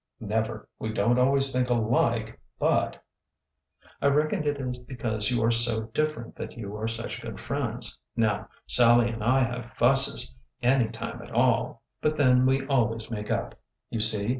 [0.19, 0.67] Never.
[0.79, 3.03] We don't always think alike, but
[4.01, 7.99] —"I reckon it is because you are so different that you are such good friends.
[8.15, 10.33] Now Sallie and I have fusses
[10.63, 11.83] any time at all!
[12.01, 13.53] But then we always make up.
[13.91, 14.29] You see.